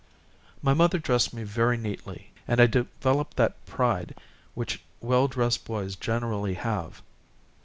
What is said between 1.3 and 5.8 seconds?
me very neatly, and I developed that pride which well dressed